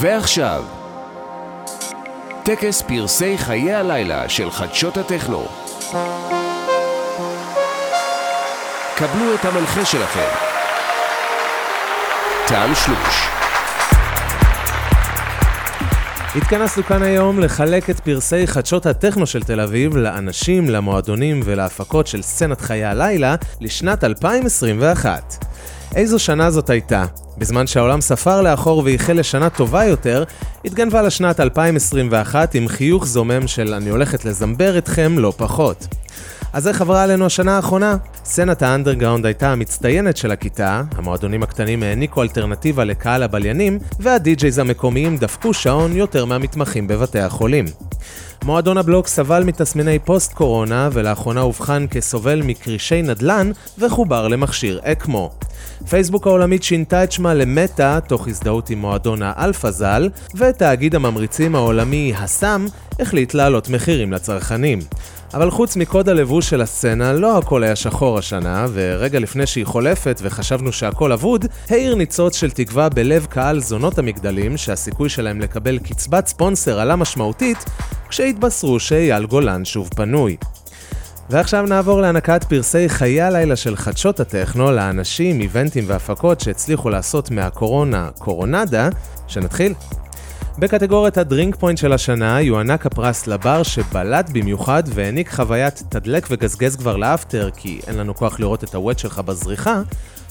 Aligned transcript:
ועכשיו, 0.00 0.64
טקס 2.44 2.82
פרסי 2.82 3.38
חיי 3.38 3.74
הלילה 3.74 4.28
של 4.28 4.50
חדשות 4.50 4.96
הטכנו. 4.96 5.46
קבלו 8.96 9.34
את 9.34 9.44
המנחה 9.44 9.84
שלכם, 9.84 10.28
טעם 12.48 12.74
שלוש. 12.74 13.28
התכנסנו 16.36 16.82
כאן 16.82 17.02
היום 17.02 17.40
לחלק 17.40 17.90
את 17.90 18.00
פרסי 18.00 18.46
חדשות 18.46 18.86
הטכנו 18.86 19.26
של 19.26 19.42
תל 19.42 19.60
אביב 19.60 19.96
לאנשים, 19.96 20.70
למועדונים 20.70 21.40
ולהפקות 21.44 22.06
של 22.06 22.22
סצנת 22.22 22.60
חיי 22.60 22.84
הלילה 22.84 23.34
לשנת 23.60 24.04
2021. 24.04 25.44
איזו 25.94 26.18
שנה 26.18 26.50
זאת 26.50 26.70
הייתה? 26.70 27.04
בזמן 27.38 27.66
שהעולם 27.66 28.00
ספר 28.00 28.42
לאחור 28.42 28.82
וייחל 28.84 29.12
לשנה 29.12 29.50
טובה 29.50 29.84
יותר, 29.84 30.24
התגנבה 30.64 31.02
לשנת 31.02 31.40
2021 31.40 32.54
עם 32.54 32.68
חיוך 32.68 33.06
זומם 33.06 33.46
של 33.46 33.74
אני 33.74 33.90
הולכת 33.90 34.24
לזמבר 34.24 34.78
אתכם 34.78 35.18
לא 35.18 35.32
פחות. 35.36 35.86
אז 36.52 36.68
איך 36.68 36.80
עברה 36.80 37.02
עלינו 37.02 37.26
השנה 37.26 37.56
האחרונה? 37.56 37.96
סצנת 38.24 38.62
האנדרגראונד 38.62 39.26
הייתה 39.26 39.52
המצטיינת 39.52 40.16
של 40.16 40.30
הכיתה, 40.30 40.82
המועדונים 40.96 41.42
הקטנים 41.42 41.82
העניקו 41.82 42.22
אלטרנטיבה 42.22 42.84
לקהל 42.84 43.22
הבליינים, 43.22 43.78
והדי-ג'ייז 44.00 44.58
המקומיים 44.58 45.16
דפקו 45.16 45.54
שעון 45.54 45.96
יותר 45.96 46.24
מהמתמחים 46.24 46.86
בבתי 46.86 47.20
החולים. 47.20 47.64
מועדון 48.44 48.78
הבלוק 48.78 49.06
סבל 49.06 49.44
מתסמיני 49.44 49.98
פוסט-קורונה, 49.98 50.88
ולאחרונה 50.92 51.40
אובחן 51.40 51.86
כסובל 51.90 52.42
מקרישי 52.42 53.02
נדל"ן, 53.02 53.50
וחובר 53.78 54.28
למכשיר 54.28 54.80
אקמו. 54.84 55.30
פייסבוק 55.88 56.26
העולמית 56.26 56.62
שינתה 56.62 57.04
את 57.04 57.12
שמה 57.12 57.34
למטא, 57.34 57.98
תוך 58.00 58.28
הזדהות 58.28 58.70
עם 58.70 58.78
מועדון 58.78 59.22
האלפא 59.22 59.70
ז"ל, 59.70 60.08
ותאגיד 60.34 60.94
הממריצים 60.94 61.54
העולמי 61.54 62.12
הסאם 62.16 62.66
החליט 63.00 63.34
להעלות 63.34 63.68
מחירים 63.68 64.12
לצרכנים. 64.12 64.78
אבל 65.34 65.50
חוץ 65.50 65.76
מקוד 65.76 66.08
הלבוש 66.08 66.50
של 66.50 66.60
הסצנה, 66.60 67.12
לא 67.12 67.38
הכל 67.38 67.62
היה 67.62 67.76
שחור 67.76 68.18
השנה, 68.18 68.66
ורגע 68.72 69.18
לפני 69.18 69.46
שהיא 69.46 69.66
חולפת 69.66 70.20
וחשבנו 70.22 70.72
שהכל 70.72 71.12
אבוד, 71.12 71.46
העיר 71.70 71.94
ניצוץ 71.94 72.36
של 72.36 72.50
תקווה 72.50 72.88
בלב 72.88 73.26
קהל 73.26 73.60
זונות 73.60 73.98
המגדלים, 73.98 74.56
שהסיכוי 74.56 75.08
שלהם 75.08 75.40
לקבל 75.40 75.78
קצבת 75.78 76.26
ספונסר 76.26 76.80
עלה 76.80 76.96
משמעותית, 76.96 77.64
כשהתבשרו 78.08 78.80
שאייל 78.80 79.26
גולן 79.26 79.64
שוב 79.64 79.88
פנוי. 79.96 80.36
ועכשיו 81.30 81.66
נעבור 81.66 82.00
להענקת 82.00 82.44
פרסי 82.44 82.88
חיי 82.88 83.22
הלילה 83.22 83.56
של 83.56 83.76
חדשות 83.76 84.20
הטכנו 84.20 84.72
לאנשים, 84.72 85.40
איבנטים 85.40 85.84
והפקות 85.86 86.40
שהצליחו 86.40 86.90
לעשות 86.90 87.30
מהקורונה 87.30 88.08
קורונדה, 88.18 88.88
שנתחיל. 89.26 89.74
בקטגוריית 90.58 91.18
ה 91.18 91.24
drink 91.24 91.56
point 91.56 91.78
של 91.78 91.92
השנה 91.92 92.40
יוענק 92.40 92.86
הפרס 92.86 93.26
לבר 93.26 93.62
שבלט 93.62 94.30
במיוחד 94.30 94.82
והעניק 94.86 95.32
חוויית 95.32 95.82
תדלק 95.88 96.26
וגזגז 96.30 96.76
כבר 96.76 96.96
ל 96.96 97.05
after 97.05 97.50
כי 97.56 97.80
אין 97.86 97.96
לנו 97.96 98.14
כוח 98.14 98.40
לראות 98.40 98.64
את 98.64 98.74
הווט 98.74 98.98
שלך 98.98 99.18
בזריחה. 99.18 99.80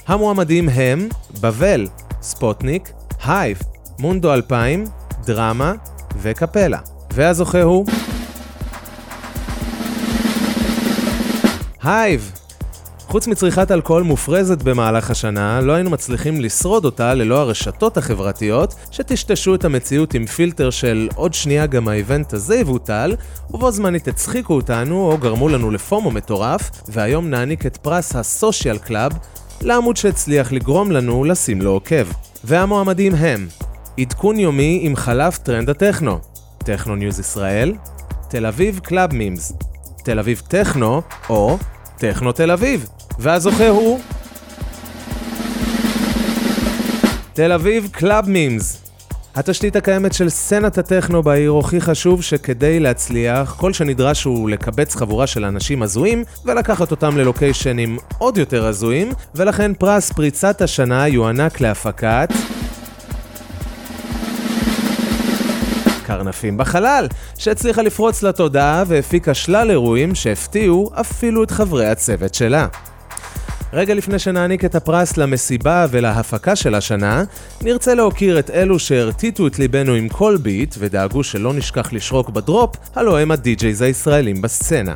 המועמדים 0.08 0.70
הם 0.70 1.10
בבל, 1.42 1.88
ספוטניק, 2.22 2.92
הייב, 3.26 3.58
מונדו 4.00 4.34
2000, 4.34 4.86
דרמה 5.26 5.74
וקפלה. 6.22 6.80
והזוכה 7.14 7.62
הוא... 7.62 7.86
הייב! 11.86 12.32
חוץ 13.08 13.28
מצריכת 13.28 13.72
אלכוהול 13.72 14.04
מופרזת 14.04 14.62
במהלך 14.62 15.12
השנה, 15.12 15.62
לא 15.62 15.74
היינו 15.74 15.90
מצליחים 15.90 16.42
לשרוד 16.42 16.86
אותה 16.86 17.14
ללא 17.14 17.38
הרשתות 17.38 17.98
החברתיות, 17.98 18.76
שטשטשו 18.92 19.56
את 19.56 19.66
המציאות 19.66 20.14
עם 20.14 20.26
פילטר 20.26 20.70
של 20.70 21.10
עוד 21.16 21.34
שנייה 21.34 21.66
גם 21.66 21.88
ה 21.88 21.95
event 21.95 22.34
הזה 22.34 22.56
יבוטל, 22.56 23.16
ובו 23.52 23.72
זמנית 23.72 24.08
הצחיקו 24.08 24.54
אותנו 24.54 25.12
או 25.12 25.18
גרמו 25.18 25.50
לנו 25.50 25.72
ל 25.72 25.80
FOMO 25.80 26.12
מטורף, 26.12 26.72
והיום 26.88 27.30
נעניק 27.30 27.66
את 27.66 27.78
פרס 27.78 28.16
ה 28.16 28.25
social 28.25 28.78
club 28.78 29.12
לעמוד 29.62 29.98
שהצליח 29.98 30.52
לגרום 30.52 30.92
לנו 30.92 31.24
לשים 31.24 31.62
לו 31.62 31.72
עוקב. 31.72 32.08
והמועמדים 32.44 33.16
הם 33.16 33.48
עדכון 34.00 34.40
יומי 34.40 34.80
עם 34.82 34.96
חלף 34.96 35.38
טרנד 35.38 35.70
הטכנו, 35.70 36.20
Techno 36.58 36.96
News 36.96 37.20
Israel, 37.20 37.74
תל 38.30 38.46
אביב 38.46 38.80
Club 38.84 39.14
Memes, 39.14 39.54
תל 40.04 40.20
אביב 40.20 40.42
טכנו, 40.48 41.02
או 41.30 41.58
טכנו 41.98 42.32
תל 42.32 42.52
אביב. 42.52 42.90
והזוכה 43.20 43.70
הוא... 43.70 44.00
תל 47.34 47.52
אביב 47.52 47.90
Club 47.92 48.30
Memes. 48.30 48.82
התשתית 49.36 49.76
הקיימת 49.76 50.14
של 50.14 50.30
סצנת 50.30 50.78
הטכנו 50.78 51.24
בעיר 51.24 51.50
הוכיחה 51.50 51.96
שוב 51.96 52.24
שכדי 52.24 52.80
להצליח, 52.80 53.56
כל 53.60 53.74
שנדרש 53.74 54.24
הוא 54.24 54.50
לקבץ 54.50 54.96
חבורה 54.96 55.28
של 55.28 55.46
אנשים 55.46 55.82
הזויים 55.82 56.24
ולקחת 56.46 56.92
אותם 56.92 57.18
ללוקיישנים 57.18 57.98
עוד 58.18 58.38
יותר 58.38 58.66
הזויים, 58.66 59.12
ולכן 59.36 59.74
פרס 59.74 60.12
פריצת 60.12 60.62
השנה 60.62 61.08
יוענק 61.08 61.62
להפקת... 61.62 62.30
קרנפים 66.18 66.58
בחלל, 66.58 67.08
שהצליחה 67.38 67.82
לפרוץ 67.82 68.24
לתודעה 68.24 68.84
והפיקה 68.88 69.34
שלל 69.34 69.72
אירועים 69.72 70.16
שהפתיעו 70.16 70.92
אפילו 70.94 71.44
את 71.44 71.52
חברי 71.52 71.86
הצוות 71.86 72.34
שלה. 72.34 72.68
רגע 73.74 73.94
לפני 73.94 74.20
שנעניק 74.20 74.66
את 74.66 74.76
הפרס 74.76 75.18
למסיבה 75.18 75.86
ולהפקה 75.90 76.56
של 76.56 76.76
השנה, 76.76 77.24
נרצה 77.62 77.94
להוקיר 77.94 78.40
את 78.40 78.50
אלו 78.50 78.80
שהרטיטו 78.80 79.48
את 79.48 79.60
ליבנו 79.60 79.94
עם 79.94 80.10
כל 80.10 80.38
ביט 80.42 80.76
ודאגו 80.80 81.24
שלא 81.24 81.54
נשכח 81.54 81.94
לשרוק 81.94 82.30
בדרופ, 82.30 82.76
הלוא 82.96 83.18
הם 83.18 83.32
הדי-ג'ייז 83.32 83.82
הישראלים 83.82 84.42
בסצנה. 84.42 84.94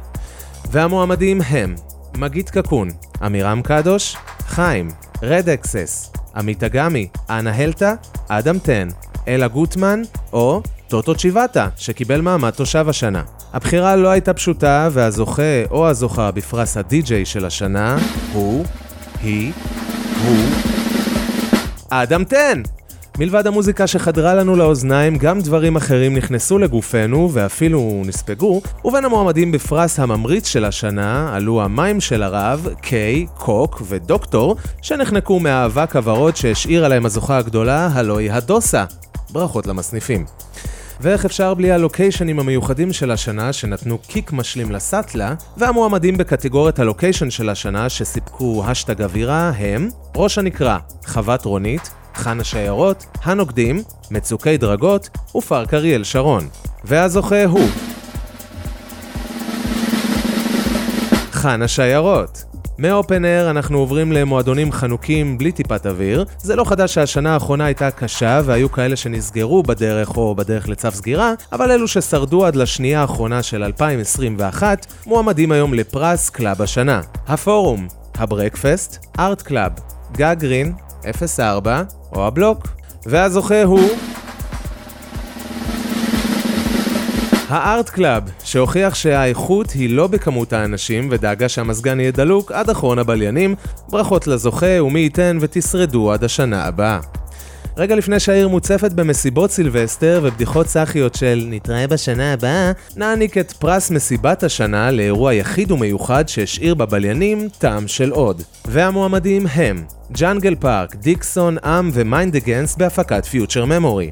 והמועמדים 0.72 1.42
הם 1.42 1.76
מגית 2.18 2.50
קקון, 2.50 2.90
עמירם 3.22 3.62
קדוש, 3.62 4.16
חיים, 4.48 4.90
Red 5.24 5.50
Axes, 5.50 6.12
עמית 6.36 6.64
אגמי, 6.64 7.08
אנה 7.30 7.56
הלטה, 7.56 7.94
אדם 8.28 8.60
טן, 8.60 8.88
אלה 9.28 9.48
גוטמן 9.48 10.02
או 10.34 10.62
טוטו 10.90 11.16
צ'יבאטה, 11.16 11.68
שקיבל 11.78 12.22
מעמד 12.22 12.50
תושב 12.50 12.90
השנה. 12.90 13.24
הבחירה 13.54 13.96
לא 13.96 14.08
הייתה 14.10 14.34
פשוטה, 14.34 14.90
והזוכה 14.92 15.66
או 15.72 15.88
הזוכה 15.88 16.32
בפרס 16.32 16.78
הדי-ג'יי 16.78 17.26
של 17.26 17.46
השנה 17.46 17.98
הוא, 18.34 18.66
היא, 19.22 19.52
הוא, 20.26 20.38
אדם 21.90 22.24
טן! 22.24 22.62
מלבד 23.20 23.48
המוזיקה 23.48 23.88
שחדרה 23.88 24.34
לנו 24.34 24.56
לאוזניים, 24.56 25.18
גם 25.18 25.40
דברים 25.42 25.76
אחרים 25.76 26.18
נכנסו 26.18 26.58
לגופנו 26.58 27.30
ואפילו 27.34 28.02
נספגו, 28.06 28.62
ובין 28.86 29.06
המועמדים 29.06 29.52
בפרס 29.52 30.00
הממריץ 30.00 30.48
של 30.48 30.66
השנה 30.66 31.36
עלו 31.36 31.62
המים 31.62 32.02
של 32.02 32.24
הרב, 32.24 32.68
קיי, 32.82 33.26
קוק 33.38 33.82
ודוקטור, 33.88 34.56
שנחנקו 34.82 35.40
מהאבק 35.40 35.96
הוורוד 35.96 36.36
שהשאירה 36.36 36.88
להם 36.88 37.06
הזוכה 37.06 37.38
הגדולה, 37.38 37.90
הלואי 37.94 38.30
הדוסה. 38.30 38.86
ברכות 39.32 39.68
למסניפים. 39.68 40.26
ואיך 41.02 41.26
אפשר 41.26 41.54
בלי 41.54 41.72
הלוקיישנים 41.72 42.40
המיוחדים 42.40 42.94
של 42.94 43.12
השנה 43.12 43.54
שנתנו 43.54 43.98
קיק 43.98 44.32
משלים 44.32 44.72
לסאטלה, 44.72 45.34
והמועמדים 45.58 46.18
בקטגוריית 46.18 46.80
הלוקיישן 46.80 47.30
של 47.30 47.50
השנה 47.50 47.90
שסיפקו 47.90 48.64
השטג 48.66 49.02
אווירה 49.02 49.50
הם 49.50 49.90
ראש 50.16 50.38
הנקרה, 50.38 50.78
חוות 51.06 51.46
רונית, 51.46 51.92
חן 52.16 52.40
השיירות, 52.40 53.06
הנוקדים, 53.24 53.84
מצוקי 54.12 54.58
דרגות 54.58 55.10
ופארק 55.36 55.74
אריאל 55.74 56.04
שרון. 56.04 56.48
והזוכה 56.84 57.46
הוא 57.46 57.68
חן 61.32 61.62
השיירות. 61.62 62.49
מ 62.80 62.89
open 62.89 63.26
air 63.26 63.50
אנחנו 63.50 63.78
עוברים 63.78 64.12
למועדונים 64.12 64.72
חנוקים 64.72 65.38
בלי 65.38 65.52
טיפת 65.52 65.86
אוויר. 65.86 66.26
זה 66.38 66.56
לא 66.56 66.64
חדש 66.64 66.94
שהשנה 66.94 67.34
האחרונה 67.34 67.66
הייתה 67.66 67.92
קשה 67.92 68.42
והיו 68.46 68.72
כאלה 68.72 68.96
שנסגרו 68.96 69.64
בדרך 69.64 70.18
או 70.18 70.36
בדרך 70.36 70.70
לצו 70.70 70.92
סגירה, 70.92 71.34
אבל 71.52 71.72
אלו 71.72 71.88
ששרדו 71.88 72.46
עד 72.46 72.56
לשנייה 72.56 73.02
האחרונה 73.02 73.44
של 73.44 73.64
2021 73.64 74.86
מועמדים 75.06 75.52
היום 75.52 75.74
לפרס 75.74 76.30
club 76.30 76.62
השנה. 76.62 77.02
הפורום, 77.28 77.88
ה 78.16 78.24
Breakfast, 78.24 79.06
Art 79.20 79.42
Club, 79.42 79.72
גג 80.12 80.36
Green, 80.40 80.74
04 81.38 81.84
או 82.12 82.28
הבלוק. 82.28 82.68
והזוכה 83.06 83.64
הוא... 83.64 84.09
ה 87.50 87.60
Art 87.60 87.90
Club, 87.90 88.24
שהוכיח 88.44 88.96
שהאיכות 88.96 89.72
היא 89.72 89.90
לא 89.90 90.08
בכמות 90.08 90.54
האנשים 90.54 91.08
ודאגה 91.12 91.50
שהמזגן 91.50 92.00
יהיה 92.00 92.12
דלוק 92.12 92.52
עד 92.52 92.70
אחרון 92.70 93.00
הבליינים, 93.00 93.56
ברכות 93.90 94.28
לזוכה 94.28 94.84
ומי 94.84 95.00
ייתן 95.00 95.38
ותשרדו 95.42 96.12
עד 96.12 96.24
השנה 96.24 96.66
הבאה. 96.66 97.00
רגע 97.78 97.96
לפני 97.96 98.20
שהעיר 98.20 98.48
מוצפת 98.48 98.92
במסיבות 98.92 99.52
סילבסטר 99.52 100.20
ובדיחות 100.24 100.68
סאחיות 100.68 101.16
של 101.16 101.46
נתראה 101.50 101.88
בשנה 101.88 102.34
הבאה, 102.34 102.72
נעניק 102.96 103.38
את 103.38 103.52
פרס 103.52 103.92
מסיבת 103.92 104.44
השנה 104.44 104.92
לאירוע 104.92 105.34
יחיד 105.34 105.72
ומיוחד 105.72 106.28
שהשאיר 106.28 106.76
בבליינים 106.76 107.48
טעם 107.58 107.88
של 107.88 108.12
עוד. 108.12 108.42
והמועמדים 108.66 109.48
הם 109.48 109.84
Jungle 110.12 110.56
Park, 110.56 110.96
דיקסון, 110.96 111.58
Âme 111.64 111.90
ו 111.94 112.02
Mind 112.02 112.36
Against 112.36 112.78
בהפקת 112.78 113.26
Future 113.26 113.66
Memory. 113.66 114.12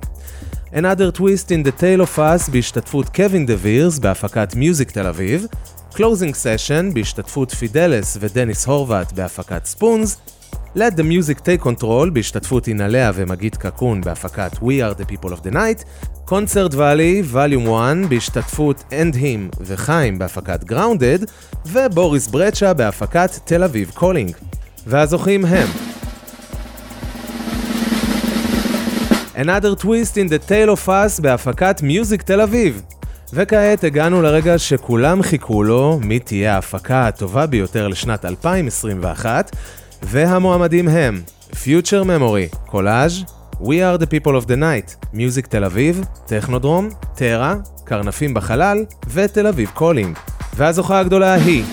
Another 0.74 1.12
Twist 1.12 1.52
in 1.52 1.64
the 1.64 1.72
Tale 1.72 2.02
of 2.02 2.18
Us 2.18 2.52
בהשתתפות 2.52 3.10
Kevin 3.10 3.46
de 3.46 3.54
Vries 3.58 4.00
בהפקת 4.00 4.56
Music 4.56 4.92
תל 4.92 5.08
אביב, 5.08 5.46
Closing 5.94 6.34
Session 6.34 6.94
בהשתתפות 6.94 7.52
Fideles 7.52 8.18
ודניס 8.20 8.66
הורווט 8.66 9.12
בהפקת 9.12 9.66
ספונס, 9.66 10.18
Let 10.76 10.94
the 10.98 11.04
Music 11.04 11.40
Take 11.40 11.66
Control 11.66 12.10
בהשתתפות 12.14 12.68
Innellea 12.68 13.12
ומגית 13.14 13.58
קקון 13.58 14.02
בהפקת 14.02 14.54
We 14.54 14.82
are 14.82 15.00
the 15.00 15.12
People 15.12 15.30
of 15.30 15.44
the 15.44 15.54
Night, 15.54 15.86
קונצרט 16.26 16.74
Valley 16.74 17.22
Volume 17.22 17.68
1 18.04 18.10
בהשתתפות 18.10 18.84
אנד 18.94 19.16
הים 19.16 19.50
וחיים 19.62 20.20
בהפקת 20.20 20.72
Grounded, 20.72 21.26
ו 21.66 21.76
Boris 21.76 22.28
Brejcha 22.28 22.74
בהפקת 22.74 23.30
תל 23.46 23.64
אביב 23.64 23.92
Calling. 23.94 24.36
והזוכים 24.88 25.46
הם 25.46 25.68
Another 29.38 29.76
Twist 29.76 30.18
in 30.18 30.28
the 30.30 30.50
Tale 30.50 30.70
of 30.70 30.88
Us 30.88 31.22
בהפקת 31.22 31.82
Music 31.82 32.22
תל 32.22 32.42
אביב. 32.42 32.82
וכעת 33.34 33.84
הגענו 33.84 34.22
לרגע 34.22 34.58
שכולם 34.58 35.22
חיכו 35.22 35.64
לו, 35.64 36.00
מי 36.04 36.20
תהיה 36.20 36.56
ההפקה 36.56 37.08
הטובה 37.08 37.46
ביותר 37.46 37.88
לשנת 37.88 38.26
2021, 38.26 39.56
והמועמדים 40.04 40.88
הם 40.88 41.22
Future 41.52 42.04
Memory, 42.06 42.58
קולאז', 42.66 43.24
We 43.62 43.82
are 43.82 44.02
the 44.02 44.06
people 44.06 44.44
of 44.44 44.48
the 44.48 44.58
night, 44.60 45.08
Music 45.14 45.48
תל 45.48 45.64
אביב, 45.64 46.06
טכנודרום, 46.26 46.90
טרה, 47.16 47.56
קרנפים 47.84 48.34
בחלל 48.34 48.86
ותל 49.08 49.48
אביב 49.48 49.70
Calling. 49.74 50.18
והזוכה 50.56 51.00
הגדולה 51.00 51.34
היא 51.34 51.64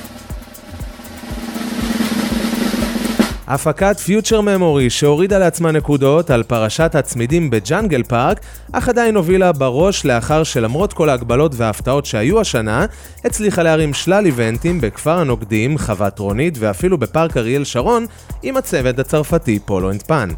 הפקת 3.47 3.99
Future 3.99 4.41
Memory 4.41 4.91
שהורידה 4.91 5.39
לעצמה 5.39 5.73
נקודות 5.73 6.31
על 6.31 6.43
פרשת 6.43 6.95
הצמידים 6.95 7.51
ב 7.51 7.58
Jungle 7.58 8.03
Park, 8.03 8.41
אך 8.73 8.89
עדיין 8.89 9.17
הובילה 9.17 9.53
בראש 9.53 10.05
לאחר 10.05 10.43
שלמרות 10.43 10.93
כל 10.93 11.09
ההגבלות 11.09 11.53
וההפתעות 11.55 12.07
שהיו 12.07 12.41
השנה, 12.41 12.87
הצליחה 13.25 13.63
להרים 13.63 13.95
שלל 13.95 14.27
איבנטים 14.27 14.81
בכפר 14.81 15.19
הנוקדים, 15.19 15.79
חוות 15.79 16.19
רונית 16.19 16.55
ואפילו 16.59 16.99
בפארק 16.99 17.37
אריאל 17.37 17.65
שרון, 17.65 18.07
עם 18.43 18.57
הצוות 18.57 18.99
הצרפתי 18.99 19.59
Polo & 19.59 19.91
Pan. 19.91 20.29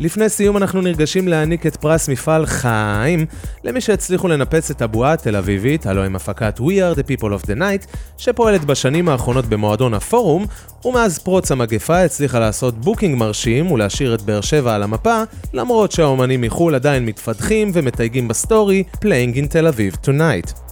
לפני 0.00 0.28
סיום 0.28 0.56
אנחנו 0.56 0.80
נרגשים 0.80 1.28
להעניק 1.28 1.66
את 1.66 1.76
פרס 1.76 2.08
מפעל 2.08 2.46
חיים 2.46 3.26
למי 3.64 3.80
שהצליחו 3.80 4.28
לנפץ 4.28 4.70
את 4.70 4.82
הבועה 4.82 5.12
התל 5.12 5.36
אביבית, 5.36 5.86
הלוא 5.86 6.04
הם 6.04 6.16
הפקת 6.16 6.60
We 6.60 6.62
are 6.62 6.98
the 6.98 7.02
people 7.02 7.42
of 7.42 7.46
the 7.46 7.58
night, 7.58 7.96
שפועלת 8.18 8.64
בשנים 8.64 9.08
האחרונות 9.08 9.46
במועדון 9.46 9.94
הפורום, 9.94 10.46
ומאז 10.84 11.18
פרוץ 11.18 11.52
המגפה 11.52 11.98
הצליחה 12.02 12.38
לעשות 12.38 12.78
booking 12.78 13.16
מרשים 13.16 13.70
ולהשאיר 13.70 14.14
את 14.14 14.22
באר 14.22 14.40
שבע 14.40 14.74
על 14.74 14.82
המפה, 14.82 15.22
למרות 15.52 15.92
שהאומנים 15.92 16.40
מחו"ל 16.40 16.74
עדיין 16.74 17.06
מתפתחים 17.06 17.70
ומתייגים 17.74 18.28
בסטורי 18.28 18.84
Playing 18.96 19.36
in 19.36 19.46
תל 19.50 19.66
אביב 19.66 19.96
tonight. 20.04 20.68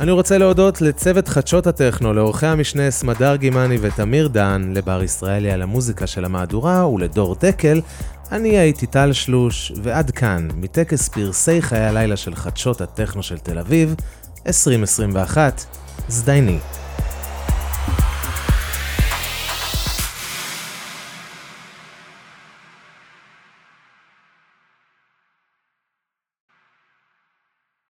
אני 0.00 0.10
רוצה 0.10 0.38
להודות 0.38 0.80
לצוות 0.80 1.28
חדשות 1.28 1.66
הטכנו, 1.66 2.12
לאורחי 2.14 2.46
המשנה 2.46 2.90
סמדר 2.90 3.36
גימני 3.36 3.78
ותמיר 3.80 4.28
דן, 4.28 4.72
לבר 4.74 5.02
ישראלי 5.02 5.50
על 5.50 5.62
המוזיקה 5.62 6.06
של 6.06 6.24
המהדורה 6.24 6.88
ולדור 6.88 7.36
דקל 7.40 7.80
אני 8.32 8.58
הייתי 8.58 8.86
טל 8.86 9.12
שלוש, 9.12 9.72
ועד 9.82 10.10
כאן, 10.10 10.48
מטקס 10.56 11.08
פרסי 11.08 11.62
חיי 11.62 11.84
הלילה 11.84 12.16
של 12.16 12.34
חדשות 12.34 12.80
הטכנו 12.80 13.22
של 13.22 13.38
תל 13.38 13.58
אביב, 13.58 13.94
2021, 14.46 15.64
זדייני. 16.08 16.58